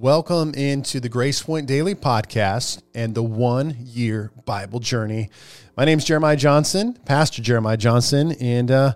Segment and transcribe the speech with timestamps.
[0.00, 5.28] Welcome into the Grace Point Daily Podcast and the one year Bible journey.
[5.76, 8.92] My name is Jeremiah Johnson, Pastor Jeremiah Johnson, and uh,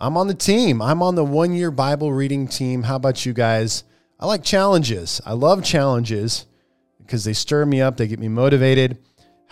[0.00, 0.82] I'm on the team.
[0.82, 2.82] I'm on the one year Bible reading team.
[2.82, 3.84] How about you guys?
[4.18, 5.20] I like challenges.
[5.24, 6.46] I love challenges
[6.98, 8.98] because they stir me up, they get me motivated.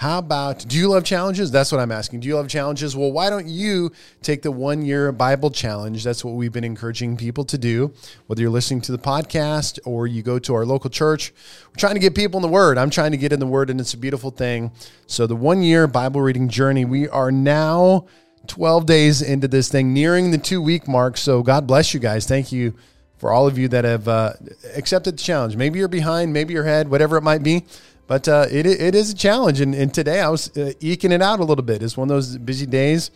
[0.01, 1.51] How about, do you love challenges?
[1.51, 2.21] That's what I'm asking.
[2.21, 2.97] Do you love challenges?
[2.97, 3.93] Well, why don't you
[4.23, 6.05] take the one year Bible challenge?
[6.05, 7.93] That's what we've been encouraging people to do,
[8.27, 11.35] whether you're listening to the podcast or you go to our local church.
[11.69, 12.79] We're trying to get people in the Word.
[12.79, 14.73] I'm trying to get in the Word, and it's a beautiful thing.
[15.07, 18.07] So, the one year Bible reading journey, we are now
[18.47, 21.19] 12 days into this thing, nearing the two week mark.
[21.19, 22.25] So, God bless you guys.
[22.25, 22.75] Thank you
[23.19, 24.33] for all of you that have uh,
[24.75, 25.57] accepted the challenge.
[25.57, 27.67] Maybe you're behind, maybe you're ahead, whatever it might be.
[28.11, 29.61] But uh, it, it is a challenge.
[29.61, 31.81] And, and today I was uh, eking it out a little bit.
[31.81, 33.13] It's one of those busy days.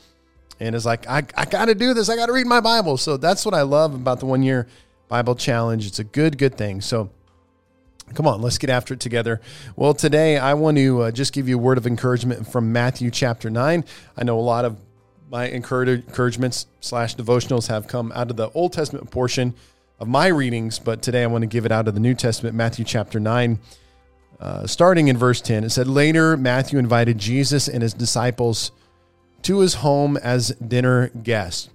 [0.60, 2.08] And it's like, I, I got to do this.
[2.08, 2.96] I got to read my Bible.
[2.96, 4.68] So that's what I love about the one year
[5.08, 5.88] Bible challenge.
[5.88, 6.80] It's a good, good thing.
[6.80, 7.10] So
[8.14, 9.40] come on, let's get after it together.
[9.74, 13.10] Well, today I want to uh, just give you a word of encouragement from Matthew
[13.10, 13.84] chapter 9.
[14.16, 14.78] I know a lot of
[15.28, 19.54] my encouragements slash devotionals have come out of the Old Testament portion
[19.98, 22.54] of my readings, but today I want to give it out of the New Testament,
[22.54, 23.58] Matthew chapter 9.
[24.44, 28.72] Uh, starting in verse 10, it said, Later, Matthew invited Jesus and his disciples
[29.40, 31.70] to his home as dinner guests,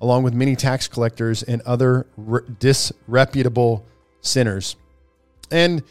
[0.00, 3.86] along with many tax collectors and other re- disreputable
[4.22, 4.74] sinners.
[5.52, 5.84] And,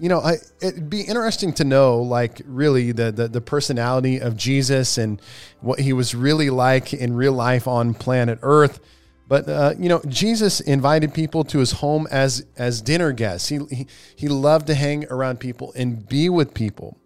[0.00, 4.36] you know, I, it'd be interesting to know, like, really the, the, the personality of
[4.36, 5.22] Jesus and
[5.60, 8.80] what he was really like in real life on planet Earth.
[9.28, 13.48] But uh, you know, Jesus invited people to his home as as dinner guests.
[13.48, 16.96] He, he he loved to hang around people and be with people,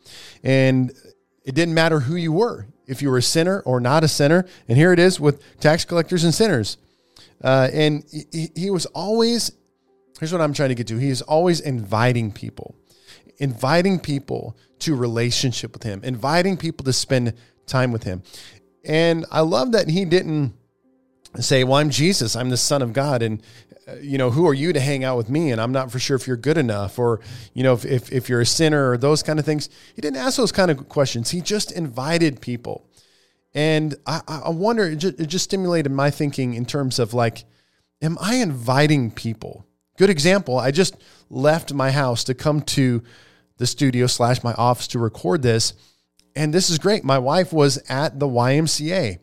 [0.42, 0.92] and
[1.44, 4.46] it didn't matter who you were, if you were a sinner or not a sinner.
[4.68, 6.76] And here it is with tax collectors and sinners.
[7.42, 9.52] Uh, and he, he was always
[10.18, 10.98] here's what I'm trying to get to.
[10.98, 12.74] He's always inviting people,
[13.38, 17.32] inviting people to relationship with him, inviting people to spend
[17.66, 18.22] time with him.
[18.84, 20.54] And I love that he didn't
[21.38, 23.22] say, Well, I'm Jesus, I'm the Son of God.
[23.22, 23.42] And,
[23.88, 25.52] uh, you know, who are you to hang out with me?
[25.52, 27.20] And I'm not for sure if you're good enough or,
[27.54, 29.68] you know, if, if, if you're a sinner or those kind of things.
[29.94, 31.30] He didn't ask those kind of questions.
[31.30, 32.86] He just invited people.
[33.52, 37.44] And I, I wonder, it just, it just stimulated my thinking in terms of like,
[38.00, 39.66] am I inviting people?
[39.98, 40.58] Good example.
[40.58, 40.97] I just
[41.28, 43.02] left my house to come to
[43.58, 45.74] the studio slash my office to record this.
[46.36, 47.04] And this is great.
[47.04, 49.18] My wife was at the YMCA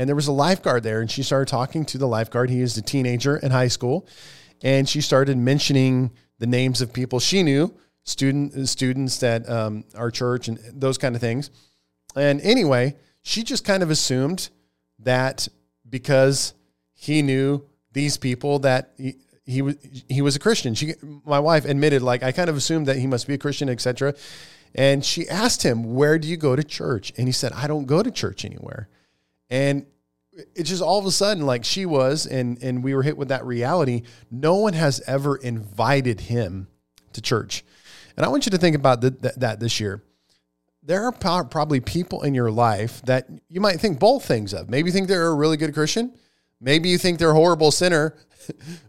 [0.00, 2.76] and there was a lifeguard there and she started talking to the lifeguard he is
[2.78, 4.06] a teenager in high school
[4.62, 7.72] and she started mentioning the names of people she knew
[8.04, 11.50] student students that um, our church and those kind of things
[12.16, 14.48] and anyway she just kind of assumed
[14.98, 15.46] that
[15.88, 16.54] because
[16.94, 17.62] he knew
[17.92, 19.76] these people that he, he was
[20.08, 20.74] he was a Christian.
[20.74, 20.94] She,
[21.24, 24.14] my wife, admitted like I kind of assumed that he must be a Christian, etc.
[24.74, 27.86] And she asked him, "Where do you go to church?" And he said, "I don't
[27.86, 28.88] go to church anywhere."
[29.50, 29.86] And
[30.32, 33.28] it's just all of a sudden like she was and and we were hit with
[33.28, 36.68] that reality no one has ever invited him
[37.12, 37.64] to church.
[38.16, 40.02] And i want you to think about that, that this year.
[40.82, 44.70] There are probably people in your life that you might think both things of.
[44.70, 46.14] Maybe you think they're a really good christian.
[46.58, 48.16] Maybe you think they're a horrible sinner.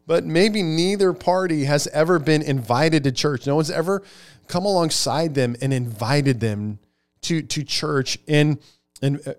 [0.07, 3.45] But maybe neither party has ever been invited to church.
[3.45, 4.01] No one's ever
[4.47, 6.79] come alongside them and invited them
[7.23, 8.59] to to church and
[9.01, 9.35] and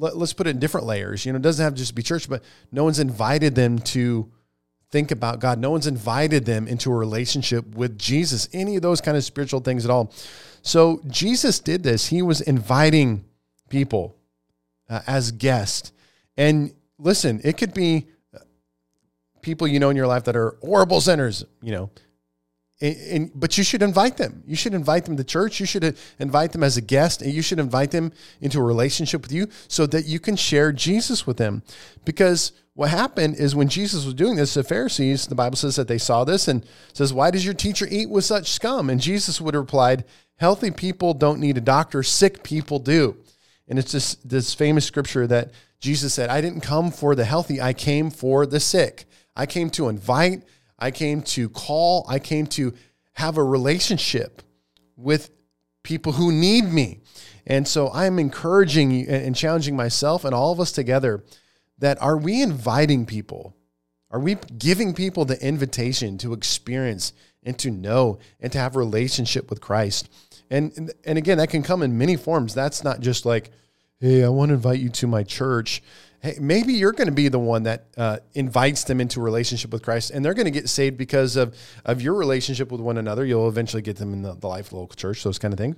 [0.00, 1.24] let, us put it in different layers.
[1.24, 4.30] You know, it doesn't have to just be church, but no one's invited them to
[4.90, 5.58] think about God.
[5.58, 9.60] No one's invited them into a relationship with Jesus, any of those kind of spiritual
[9.60, 10.12] things at all.
[10.62, 12.06] So Jesus did this.
[12.06, 13.24] He was inviting
[13.68, 14.16] people
[14.88, 15.92] uh, as guests.
[16.36, 18.08] And listen, it could be
[19.42, 21.90] people you know in your life that are horrible sinners, you know,
[22.80, 24.42] and, and, but you should invite them.
[24.46, 25.60] You should invite them to church.
[25.60, 29.22] You should invite them as a guest, and you should invite them into a relationship
[29.22, 31.62] with you so that you can share Jesus with them.
[32.04, 35.88] Because what happened is when Jesus was doing this, the Pharisees, the Bible says that
[35.88, 36.64] they saw this and
[36.94, 40.04] says, "Why does your teacher eat with such scum?" And Jesus would have replied,
[40.36, 43.16] "Healthy people don't need a doctor; sick people do."
[43.68, 45.50] And it's this this famous scripture that
[45.80, 49.04] Jesus said, "I didn't come for the healthy; I came for the sick.
[49.36, 50.44] I came to invite."
[50.80, 52.74] I came to call, I came to
[53.12, 54.42] have a relationship
[54.96, 55.30] with
[55.82, 57.00] people who need me.
[57.46, 61.24] And so I'm encouraging and challenging myself and all of us together
[61.78, 63.56] that are we inviting people?
[64.10, 67.12] Are we giving people the invitation to experience
[67.42, 70.10] and to know and to have a relationship with Christ?
[70.50, 72.54] And and again, that can come in many forms.
[72.54, 73.50] That's not just like,
[74.00, 75.82] hey, I want to invite you to my church
[76.20, 79.72] hey, maybe you're going to be the one that uh, invites them into a relationship
[79.72, 82.98] with Christ, and they're going to get saved because of of your relationship with one
[82.98, 83.24] another.
[83.24, 85.58] You'll eventually get them in the, the life of the local church, those kind of
[85.58, 85.76] things,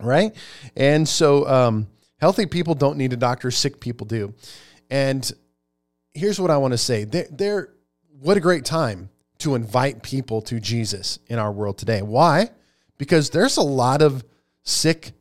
[0.00, 0.34] right?
[0.76, 1.86] And so, um,
[2.18, 4.34] healthy people don't need a doctor; sick people do.
[4.90, 5.30] And
[6.12, 7.68] here's what I want to say: they're, they're
[8.20, 12.02] what a great time to invite people to Jesus in our world today.
[12.02, 12.50] Why?
[12.98, 14.24] Because there's a lot of
[14.64, 15.12] sick,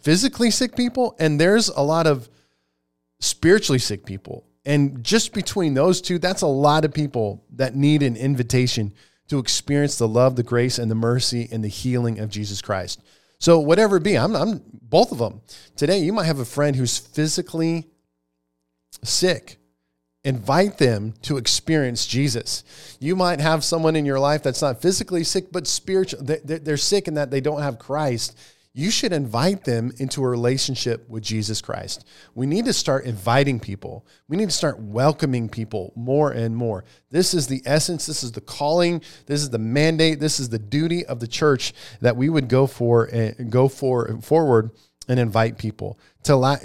[0.00, 2.28] physically sick people, and there's a lot of
[3.22, 4.44] spiritually sick people.
[4.64, 8.92] And just between those two, that's a lot of people that need an invitation
[9.28, 13.00] to experience the love, the grace, and the mercy and the healing of Jesus Christ.
[13.38, 15.40] So, whatever it be, I'm, I'm both of them.
[15.74, 17.86] Today, you might have a friend who's physically
[19.02, 19.58] sick
[20.24, 22.96] invite them to experience Jesus.
[23.00, 26.20] You might have someone in your life that's not physically sick, but spiritual.
[26.22, 28.38] They're sick in that they don't have Christ.
[28.74, 32.06] You should invite them into a relationship with Jesus Christ.
[32.34, 34.06] We need to start inviting people.
[34.28, 36.84] We need to start welcoming people more and more.
[37.10, 38.06] This is the essence.
[38.06, 39.02] This is the calling.
[39.26, 40.20] This is the mandate.
[40.20, 44.18] This is the duty of the church that we would go for and go for
[44.22, 44.70] forward
[45.06, 46.56] and invite people to uh,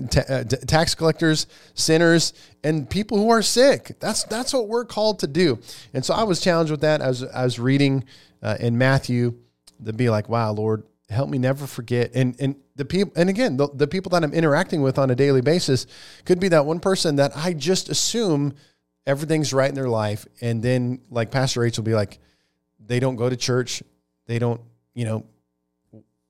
[0.45, 2.33] tax collectors, sinners,
[2.63, 3.97] and people who are sick.
[3.99, 5.59] That's that's what we're called to do.
[5.93, 8.05] And so I was challenged with that as I was reading
[8.41, 9.39] uh, in Matthew
[9.83, 13.57] to be like, "Wow, Lord, help me never forget." And and the people, and again,
[13.57, 15.87] the, the people that I'm interacting with on a daily basis
[16.25, 18.53] could be that one person that I just assume
[19.05, 22.19] everything's right in their life, and then like Pastor Rachel will be like,
[22.79, 23.81] they don't go to church,
[24.25, 24.61] they don't,
[24.93, 25.25] you know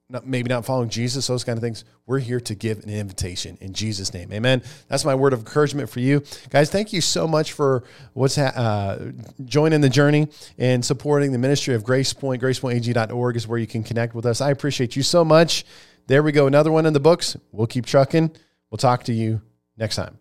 [0.09, 1.83] not, maybe not following Jesus, those kind of things.
[2.05, 4.31] We're here to give an invitation in Jesus' name.
[4.31, 4.63] Amen.
[4.87, 6.23] That's my word of encouragement for you.
[6.49, 7.83] Guys, thank you so much for
[8.13, 9.11] what's ha- uh,
[9.43, 12.41] joining the journey and supporting the ministry of Grace Point.
[12.41, 14.39] GracePointAG.org is where you can connect with us.
[14.39, 15.65] I appreciate you so much.
[16.07, 16.47] There we go.
[16.47, 17.35] Another one in the books.
[17.51, 18.31] We'll keep trucking.
[18.71, 19.41] We'll talk to you
[19.77, 20.17] next time.